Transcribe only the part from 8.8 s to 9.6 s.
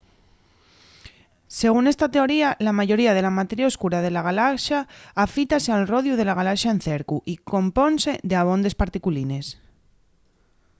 particulines